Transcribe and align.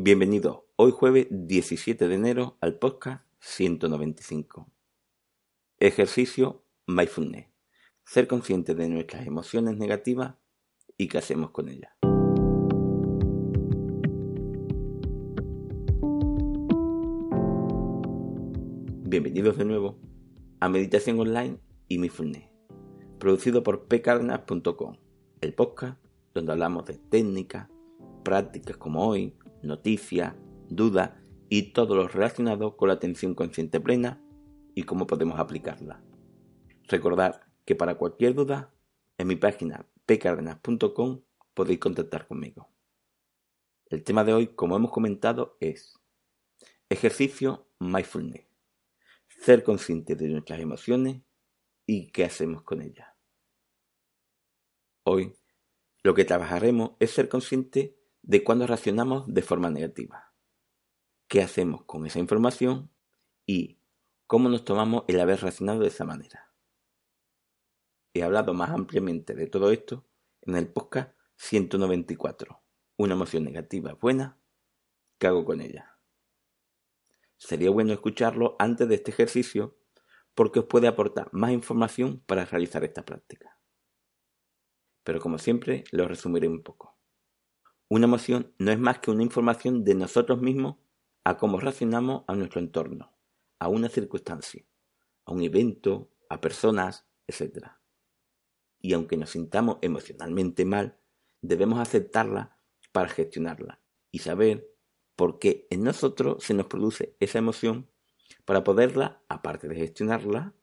Bienvenido 0.00 0.68
hoy 0.76 0.92
jueves 0.92 1.26
17 1.28 2.06
de 2.06 2.14
enero 2.14 2.56
al 2.60 2.78
podcast 2.78 3.24
195. 3.40 4.70
Ejercicio 5.80 6.62
Mindfulness. 6.86 7.48
Ser 8.04 8.28
consciente 8.28 8.76
de 8.76 8.88
nuestras 8.88 9.26
emociones 9.26 9.76
negativas 9.76 10.36
y 10.96 11.08
qué 11.08 11.18
hacemos 11.18 11.50
con 11.50 11.68
ellas. 11.68 11.90
Bienvenidos 19.02 19.58
de 19.58 19.64
nuevo 19.64 19.98
a 20.60 20.68
Meditación 20.68 21.18
Online 21.18 21.58
y 21.88 21.98
Mindfulness, 21.98 22.48
producido 23.18 23.64
por 23.64 23.88
pcardenas.com, 23.88 24.96
el 25.40 25.54
podcast 25.54 26.00
donde 26.34 26.52
hablamos 26.52 26.86
de 26.86 26.98
técnicas, 26.98 27.68
prácticas 28.22 28.76
como 28.76 29.04
hoy, 29.04 29.34
noticias, 29.62 30.34
dudas 30.68 31.12
y 31.48 31.72
todo 31.72 31.94
lo 31.94 32.08
relacionado 32.08 32.76
con 32.76 32.88
la 32.88 32.94
atención 32.94 33.34
consciente 33.34 33.80
plena 33.80 34.22
y 34.74 34.82
cómo 34.84 35.06
podemos 35.06 35.38
aplicarla. 35.40 36.02
Recordad 36.84 37.40
que 37.64 37.74
para 37.74 37.96
cualquier 37.96 38.34
duda, 38.34 38.72
en 39.18 39.26
mi 39.26 39.36
página 39.36 39.86
pcardenas.com 40.06 41.22
podéis 41.54 41.80
contactar 41.80 42.26
conmigo. 42.26 42.68
El 43.86 44.04
tema 44.04 44.24
de 44.24 44.32
hoy, 44.32 44.46
como 44.48 44.76
hemos 44.76 44.90
comentado, 44.90 45.56
es 45.60 45.98
ejercicio 46.88 47.68
mindfulness. 47.78 48.46
Ser 49.40 49.62
consciente 49.62 50.14
de 50.14 50.28
nuestras 50.28 50.60
emociones 50.60 51.22
y 51.86 52.10
qué 52.10 52.24
hacemos 52.24 52.62
con 52.62 52.82
ellas. 52.82 53.08
Hoy, 55.04 55.34
lo 56.02 56.14
que 56.14 56.24
trabajaremos 56.24 56.92
es 57.00 57.10
ser 57.10 57.28
consciente 57.28 57.97
de 58.28 58.44
cuando 58.44 58.66
reaccionamos 58.66 59.24
de 59.26 59.40
forma 59.40 59.70
negativa, 59.70 60.34
qué 61.28 61.40
hacemos 61.40 61.84
con 61.84 62.04
esa 62.04 62.18
información 62.18 62.92
y 63.46 63.80
cómo 64.26 64.50
nos 64.50 64.66
tomamos 64.66 65.04
el 65.08 65.18
haber 65.18 65.40
reaccionado 65.40 65.80
de 65.80 65.88
esa 65.88 66.04
manera. 66.04 66.52
He 68.12 68.22
hablado 68.22 68.52
más 68.52 68.68
ampliamente 68.68 69.34
de 69.34 69.46
todo 69.46 69.70
esto 69.70 70.06
en 70.42 70.56
el 70.56 70.70
podcast 70.70 71.16
194, 71.36 72.62
una 72.98 73.14
emoción 73.14 73.44
negativa 73.44 73.94
buena, 73.94 74.38
¿qué 75.18 75.26
hago 75.26 75.46
con 75.46 75.62
ella? 75.62 75.98
Sería 77.38 77.70
bueno 77.70 77.94
escucharlo 77.94 78.56
antes 78.58 78.86
de 78.90 78.96
este 78.96 79.10
ejercicio 79.10 79.78
porque 80.34 80.58
os 80.58 80.66
puede 80.66 80.86
aportar 80.86 81.30
más 81.32 81.52
información 81.52 82.22
para 82.26 82.44
realizar 82.44 82.84
esta 82.84 83.06
práctica. 83.06 83.58
Pero 85.02 85.18
como 85.18 85.38
siempre, 85.38 85.84
lo 85.92 86.06
resumiré 86.06 86.46
un 86.46 86.62
poco. 86.62 86.97
Una 87.90 88.04
emoción 88.04 88.52
no 88.58 88.70
es 88.70 88.78
más 88.78 88.98
que 88.98 89.10
una 89.10 89.22
información 89.22 89.82
de 89.82 89.94
nosotros 89.94 90.42
mismos 90.42 90.76
a 91.24 91.38
cómo 91.38 91.58
reaccionamos 91.58 92.24
a 92.26 92.34
nuestro 92.34 92.60
entorno, 92.60 93.12
a 93.58 93.68
una 93.68 93.88
circunstancia, 93.88 94.64
a 95.24 95.32
un 95.32 95.42
evento, 95.42 96.10
a 96.28 96.40
personas, 96.40 97.06
etc. 97.26 97.68
Y 98.80 98.92
aunque 98.92 99.16
nos 99.16 99.30
sintamos 99.30 99.78
emocionalmente 99.80 100.66
mal, 100.66 100.98
debemos 101.40 101.78
aceptarla 101.78 102.58
para 102.92 103.08
gestionarla 103.08 103.80
y 104.10 104.18
saber 104.18 104.68
por 105.16 105.38
qué 105.38 105.66
en 105.70 105.82
nosotros 105.82 106.44
se 106.44 106.52
nos 106.54 106.66
produce 106.66 107.16
esa 107.20 107.38
emoción 107.38 107.90
para 108.44 108.64
poderla, 108.64 109.22
aparte 109.28 109.66
de 109.66 109.76
gestionarla, 109.76 110.54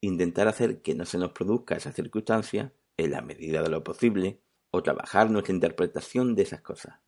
intentar 0.00 0.48
hacer 0.48 0.80
que 0.80 0.94
no 0.94 1.04
se 1.04 1.18
nos 1.18 1.32
produzca 1.32 1.76
esa 1.76 1.92
circunstancia 1.92 2.74
en 2.96 3.10
la 3.10 3.20
medida 3.20 3.62
de 3.62 3.68
lo 3.68 3.84
posible 3.84 4.41
o 4.72 4.82
trabajar 4.82 5.30
nuestra 5.30 5.54
interpretación 5.54 6.34
de 6.34 6.42
esas 6.42 6.62
cosas, 6.62 6.98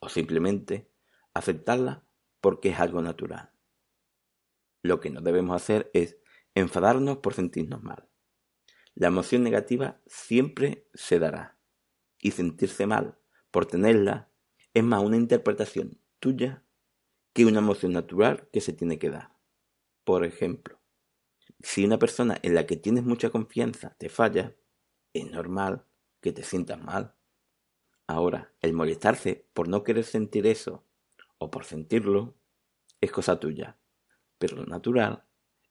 o 0.00 0.08
simplemente 0.08 0.90
aceptarla 1.32 2.04
porque 2.40 2.70
es 2.70 2.80
algo 2.80 3.00
natural. 3.00 3.52
Lo 4.82 5.00
que 5.00 5.10
no 5.10 5.20
debemos 5.20 5.56
hacer 5.56 5.90
es 5.94 6.18
enfadarnos 6.54 7.18
por 7.18 7.34
sentirnos 7.34 7.82
mal. 7.82 8.08
La 8.94 9.06
emoción 9.06 9.42
negativa 9.44 10.02
siempre 10.06 10.88
se 10.92 11.20
dará, 11.20 11.56
y 12.20 12.32
sentirse 12.32 12.86
mal 12.86 13.18
por 13.50 13.66
tenerla 13.66 14.30
es 14.74 14.82
más 14.82 15.02
una 15.02 15.16
interpretación 15.16 16.00
tuya 16.18 16.64
que 17.32 17.46
una 17.46 17.60
emoción 17.60 17.92
natural 17.92 18.48
que 18.52 18.60
se 18.60 18.72
tiene 18.72 18.98
que 18.98 19.10
dar. 19.10 19.36
Por 20.04 20.24
ejemplo, 20.24 20.80
si 21.60 21.84
una 21.84 21.98
persona 21.98 22.38
en 22.42 22.54
la 22.54 22.66
que 22.66 22.76
tienes 22.76 23.04
mucha 23.04 23.30
confianza 23.30 23.94
te 23.98 24.08
falla, 24.08 24.56
es 25.12 25.30
normal 25.30 25.86
que 26.22 26.32
te 26.32 26.42
sientas 26.42 26.80
mal. 26.80 27.14
Ahora, 28.06 28.54
el 28.62 28.72
molestarse 28.72 29.46
por 29.52 29.68
no 29.68 29.82
querer 29.82 30.04
sentir 30.04 30.46
eso 30.46 30.86
o 31.38 31.50
por 31.50 31.64
sentirlo 31.64 32.34
es 33.00 33.12
cosa 33.12 33.38
tuya. 33.38 33.78
Pero 34.38 34.56
lo 34.56 34.66
natural 34.66 35.24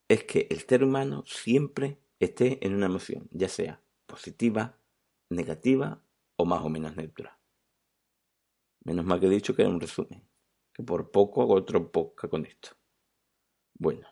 es 0.08 0.26
que 0.26 0.48
el 0.52 0.60
ser 0.60 0.84
humano 0.84 1.24
siempre 1.26 2.00
esté 2.20 2.66
en 2.66 2.76
una 2.76 2.86
emoción, 2.86 3.28
ya 3.32 3.48
sea 3.48 3.82
positiva, 4.06 4.78
negativa 5.30 6.04
o 6.36 6.46
más 6.46 6.62
o 6.62 6.70
menos 6.70 6.96
neutra. 6.96 7.40
Menos 8.84 9.06
mal 9.06 9.20
que 9.20 9.28
he 9.28 9.30
dicho 9.30 9.56
que 9.56 9.62
era 9.62 9.72
un 9.72 9.80
resumen, 9.80 10.28
que 10.74 10.84
por 10.84 11.12
poco 11.12 11.42
hago 11.42 11.54
otro 11.54 11.92
poca 11.92 12.28
con 12.28 12.46
esto. 12.46 12.72
Bueno, 13.76 14.08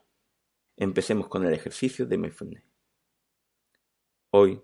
empecemos 0.77 1.27
con 1.27 1.45
el 1.45 1.53
ejercicio 1.53 2.05
de 2.05 2.17
mindfulness. 2.17 2.63
Hoy 4.31 4.61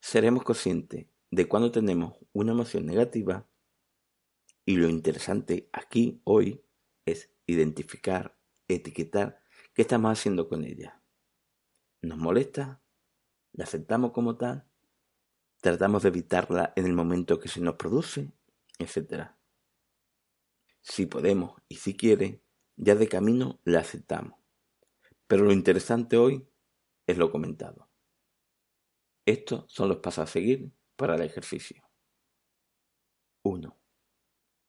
seremos 0.00 0.42
conscientes 0.42 1.11
de 1.32 1.48
cuando 1.48 1.72
tenemos 1.72 2.18
una 2.34 2.52
emoción 2.52 2.84
negativa 2.84 3.48
y 4.66 4.76
lo 4.76 4.90
interesante 4.90 5.70
aquí 5.72 6.20
hoy 6.24 6.62
es 7.06 7.32
identificar, 7.46 8.38
etiquetar 8.68 9.42
qué 9.72 9.80
estamos 9.80 10.12
haciendo 10.12 10.46
con 10.46 10.62
ella. 10.62 11.02
¿Nos 12.02 12.18
molesta? 12.18 12.82
¿La 13.52 13.64
aceptamos 13.64 14.12
como 14.12 14.36
tal? 14.36 14.68
¿Tratamos 15.62 16.02
de 16.02 16.10
evitarla 16.10 16.74
en 16.76 16.84
el 16.84 16.92
momento 16.92 17.38
que 17.40 17.48
se 17.48 17.62
nos 17.62 17.76
produce? 17.76 18.30
Etcétera. 18.78 19.38
Si 20.82 21.06
podemos 21.06 21.62
y 21.66 21.76
si 21.76 21.96
quiere, 21.96 22.42
ya 22.76 22.94
de 22.94 23.08
camino 23.08 23.58
la 23.64 23.80
aceptamos. 23.80 24.38
Pero 25.26 25.44
lo 25.44 25.52
interesante 25.52 26.18
hoy 26.18 26.46
es 27.06 27.16
lo 27.16 27.30
comentado. 27.30 27.88
Estos 29.24 29.64
son 29.72 29.88
los 29.88 29.98
pasos 29.98 30.24
a 30.24 30.26
seguir 30.26 30.72
para 30.96 31.16
el 31.16 31.22
ejercicio. 31.22 31.82
1. 33.42 33.76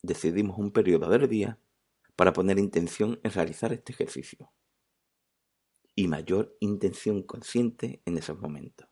Decidimos 0.01 0.57
un 0.57 0.71
periodo 0.71 1.09
del 1.09 1.27
día 1.29 1.59
para 2.15 2.33
poner 2.33 2.59
intención 2.59 3.19
en 3.23 3.31
realizar 3.31 3.71
este 3.73 3.93
ejercicio 3.93 4.51
y 5.95 6.07
mayor 6.07 6.57
intención 6.59 7.23
consciente 7.23 8.01
en 8.05 8.17
esos 8.17 8.39
momentos. 8.39 8.87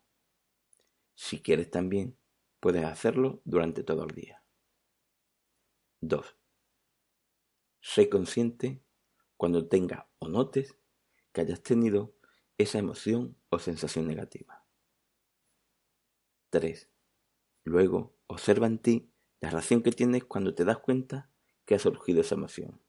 Si 1.16 1.42
quieres 1.42 1.70
también, 1.72 2.18
puedes 2.60 2.86
hacerlo 2.86 3.42
durante 3.44 3.84
todo 3.84 4.04
el 4.04 4.16
día. 4.16 4.44
2. 6.02 6.38
Sé 7.82 8.10
consciente 8.10 8.84
cuando 9.38 9.68
tengas 9.68 10.06
o 10.20 10.28
notes 10.28 10.76
que 11.32 11.42
hayas 11.42 11.64
tenido 11.64 12.16
esa 12.58 12.78
emoción 12.78 13.38
o 13.50 13.60
sensación 13.60 14.08
negativa. 14.08 14.64
3. 16.52 16.90
Luego, 17.64 18.16
observa 18.28 18.68
en 18.68 18.80
ti 18.80 19.12
la 19.40 19.50
reacción 19.50 19.84
que 19.84 19.92
tienes 19.92 20.24
cuando 20.24 20.56
te 20.56 20.66
das 20.66 20.80
cuenta 20.80 21.30
que 21.66 21.76
ha 21.76 21.80
surgido 21.80 22.22
esa 22.22 22.36
emoción. 22.36 22.82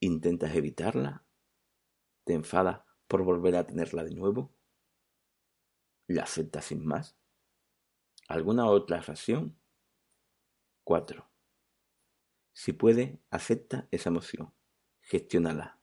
¿Intentas 0.00 0.54
evitarla? 0.54 1.24
¿Te 2.24 2.34
enfadas 2.34 2.82
por 3.08 3.22
volver 3.22 3.56
a 3.56 3.66
tenerla 3.66 4.04
de 4.04 4.14
nuevo? 4.14 4.54
¿La 6.06 6.24
aceptas 6.24 6.66
sin 6.66 6.84
más? 6.84 7.16
¿Alguna 8.28 8.66
otra 8.66 9.00
reacción? 9.00 9.58
4. 10.84 11.30
Si 12.52 12.72
puede, 12.72 13.20
acepta 13.30 13.88
esa 13.90 14.10
emoción. 14.10 14.52
Gestiónala. 15.00 15.78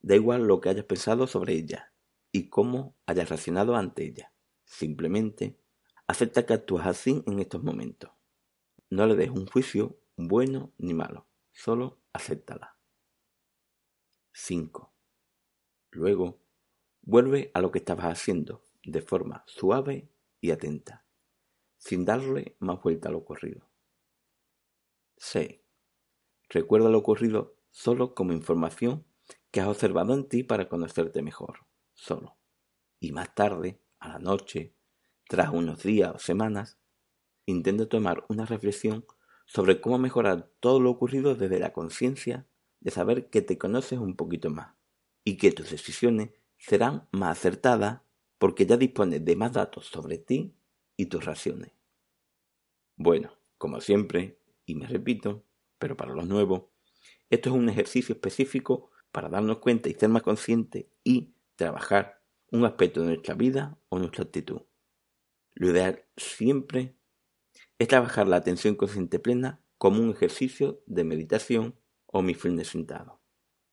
Da 0.00 0.16
igual 0.16 0.46
lo 0.46 0.60
que 0.60 0.68
hayas 0.68 0.84
pensado 0.84 1.26
sobre 1.26 1.54
ella 1.54 1.92
y 2.30 2.48
cómo 2.48 2.96
hayas 3.06 3.28
reaccionado 3.28 3.76
ante 3.76 4.04
ella. 4.04 4.32
Simplemente 4.64 5.58
Acepta 6.06 6.44
que 6.44 6.52
actúas 6.52 6.86
así 6.86 7.22
en 7.26 7.38
estos 7.38 7.62
momentos. 7.62 8.10
No 8.90 9.06
le 9.06 9.16
des 9.16 9.30
un 9.30 9.46
juicio 9.46 9.98
bueno 10.16 10.72
ni 10.78 10.92
malo, 10.92 11.26
solo 11.52 12.00
acéptala. 12.12 12.76
5. 14.32 14.92
Luego, 15.90 16.40
vuelve 17.02 17.50
a 17.54 17.60
lo 17.60 17.70
que 17.70 17.78
estabas 17.78 18.06
haciendo 18.06 18.66
de 18.84 19.00
forma 19.00 19.44
suave 19.46 20.10
y 20.40 20.50
atenta, 20.50 21.06
sin 21.78 22.04
darle 22.04 22.56
más 22.58 22.82
vuelta 22.82 23.08
a 23.08 23.12
lo 23.12 23.18
ocurrido. 23.18 23.68
6. 25.16 25.60
Recuerda 26.50 26.90
lo 26.90 26.98
ocurrido 26.98 27.56
solo 27.70 28.14
como 28.14 28.32
información 28.32 29.06
que 29.50 29.60
has 29.60 29.68
observado 29.68 30.12
en 30.14 30.28
ti 30.28 30.42
para 30.42 30.68
conocerte 30.68 31.22
mejor, 31.22 31.60
solo. 31.94 32.36
Y 33.00 33.12
más 33.12 33.34
tarde, 33.34 33.80
a 33.98 34.08
la 34.08 34.18
noche 34.18 34.74
tras 35.28 35.50
unos 35.50 35.82
días 35.82 36.12
o 36.14 36.18
semanas, 36.18 36.78
intenta 37.46 37.86
tomar 37.86 38.24
una 38.28 38.46
reflexión 38.46 39.04
sobre 39.46 39.80
cómo 39.80 39.98
mejorar 39.98 40.50
todo 40.60 40.80
lo 40.80 40.90
ocurrido 40.90 41.34
desde 41.34 41.58
la 41.58 41.72
conciencia 41.72 42.46
de 42.80 42.90
saber 42.90 43.30
que 43.30 43.42
te 43.42 43.58
conoces 43.58 43.98
un 43.98 44.16
poquito 44.16 44.50
más 44.50 44.74
y 45.24 45.36
que 45.36 45.52
tus 45.52 45.70
decisiones 45.70 46.30
serán 46.58 47.08
más 47.12 47.38
acertadas 47.38 48.02
porque 48.38 48.66
ya 48.66 48.76
dispones 48.76 49.24
de 49.24 49.36
más 49.36 49.52
datos 49.52 49.86
sobre 49.86 50.18
ti 50.18 50.54
y 50.96 51.06
tus 51.06 51.24
raciones. 51.24 51.72
Bueno, 52.96 53.32
como 53.58 53.80
siempre, 53.80 54.38
y 54.66 54.74
me 54.74 54.86
repito, 54.86 55.44
pero 55.78 55.96
para 55.96 56.14
los 56.14 56.26
nuevos, 56.26 56.64
esto 57.30 57.50
es 57.50 57.56
un 57.56 57.68
ejercicio 57.68 58.14
específico 58.14 58.90
para 59.10 59.28
darnos 59.28 59.58
cuenta 59.58 59.88
y 59.88 59.94
ser 59.94 60.08
más 60.08 60.22
conscientes 60.22 60.86
y 61.02 61.34
trabajar 61.56 62.22
un 62.50 62.64
aspecto 62.64 63.00
de 63.00 63.08
nuestra 63.08 63.34
vida 63.34 63.78
o 63.88 63.98
nuestra 63.98 64.24
actitud. 64.24 64.62
Lo 65.54 65.70
ideal 65.70 66.04
siempre 66.16 66.96
es 67.78 67.88
trabajar 67.88 68.28
la 68.28 68.36
atención 68.36 68.74
consciente 68.74 69.18
plena 69.18 69.62
como 69.78 70.02
un 70.02 70.10
ejercicio 70.10 70.82
de 70.86 71.04
meditación 71.04 71.78
o 72.06 72.22
mindfulness 72.22 72.68
sentado. 72.68 73.20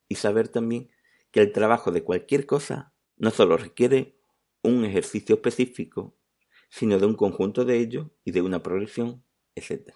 Y 0.08 0.16
saber 0.16 0.50
también 0.50 0.92
que 1.32 1.42
el 1.42 1.52
trabajo 1.52 1.92
de 1.92 2.04
cualquier 2.04 2.46
cosa 2.46 2.94
no 3.18 3.32
solo 3.32 3.58
requiere 3.58 4.20
un 4.64 4.86
ejercicio 4.86 5.36
específico, 5.36 6.18
sino 6.70 7.00
de 7.00 7.06
un 7.06 7.16
conjunto 7.16 7.66
de 7.66 7.78
ellos 7.78 8.08
y 8.24 8.32
de 8.32 8.42
una 8.42 8.62
progresión, 8.62 9.24
etc. 9.56 9.94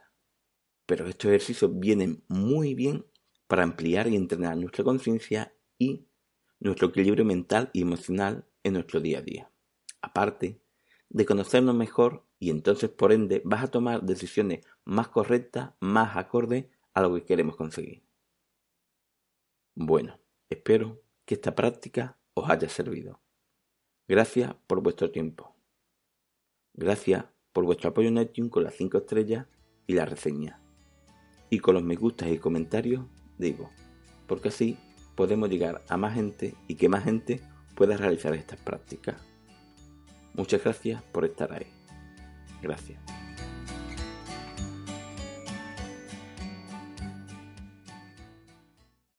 Pero 0.86 1.08
estos 1.08 1.30
ejercicios 1.30 1.80
vienen 1.80 2.24
muy 2.28 2.74
bien 2.74 3.06
para 3.48 3.64
ampliar 3.64 4.08
y 4.08 4.16
entrenar 4.16 4.58
nuestra 4.58 4.84
conciencia 4.84 5.56
y 5.78 6.08
nuestro 6.60 6.88
equilibrio 6.88 7.26
mental 7.26 7.70
y 7.74 7.82
emocional 7.82 8.48
en 8.64 8.74
nuestro 8.74 9.00
día 9.00 9.20
a 9.20 9.22
día. 9.22 9.52
Aparte 10.02 10.62
de 11.10 11.26
conocernos 11.26 11.76
mejor 11.76 12.26
y 12.40 12.50
entonces 12.50 12.90
por 12.90 13.12
ende 13.12 13.42
vas 13.46 13.64
a 13.64 13.72
tomar 13.72 14.04
decisiones 14.04 14.66
más 14.84 15.08
correctas, 15.08 15.74
más 15.80 16.18
acordes 16.18 16.66
a 16.94 17.02
lo 17.02 17.14
que 17.14 17.24
queremos 17.24 17.56
conseguir. 17.56 18.04
Bueno, 19.76 20.20
espero 20.50 21.02
que 21.26 21.36
esta 21.36 21.56
práctica 21.56 22.18
os 22.34 22.50
haya 22.50 22.70
servido. 22.70 23.22
Gracias 24.08 24.54
por 24.68 24.82
vuestro 24.82 25.12
tiempo. 25.12 25.56
Gracias 26.74 27.26
por 27.52 27.66
vuestro 27.66 27.90
apoyo 27.90 28.10
en 28.10 28.18
iTunes 28.18 28.52
con 28.52 28.64
las 28.64 28.76
5 28.76 28.98
estrellas 29.00 29.48
y 29.88 29.94
la 29.94 30.06
reseña. 30.06 30.62
Y 31.50 31.60
con 31.60 31.76
los 31.76 31.84
me 31.84 31.96
gustas 31.96 32.30
y 32.30 32.38
comentarios, 32.38 33.06
digo, 33.38 33.70
porque 34.28 34.50
así 34.50 34.78
podemos 35.16 35.50
llegar 35.50 35.84
a 35.88 35.98
más 35.98 36.14
gente 36.14 36.56
y 36.68 36.76
que 36.76 36.90
más 36.90 37.04
gente 37.04 37.42
pueda 37.76 37.98
realizar 37.98 38.34
estas 38.34 38.60
prácticas. 38.60 39.35
Muchas 40.36 40.64
gracias 40.64 41.02
por 41.12 41.26
estar 41.26 41.52
ahí. 41.54 41.68
Gracias. 42.62 43.00